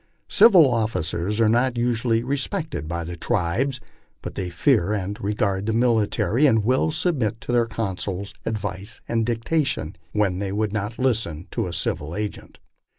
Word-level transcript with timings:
Civil 0.29 0.67
officers 0.67 1.39
are 1.39 1.47
not 1.47 1.77
usually 1.77 2.23
respected 2.23 2.87
by 2.87 3.03
the 3.03 3.15
tribes, 3.15 3.79
but 4.23 4.33
they 4.33 4.49
fear 4.49 4.93
and 4.93 5.23
regard 5.23 5.67
the 5.67 5.73
military, 5.73 6.47
and 6.47 6.63
will 6.63 6.89
submit 6.89 7.39
to 7.39 7.51
their 7.51 7.67
counsels, 7.67 8.33
advice, 8.43 8.99
and 9.07 9.27
dicta 9.27 9.63
tion, 9.63 9.95
when 10.11 10.39
they 10.39 10.51
would 10.51 10.73
not 10.73 10.97
listen 10.97 11.47
to 11.51 11.67
a 11.67 11.71
civil 11.71 12.15
agent." 12.15 12.57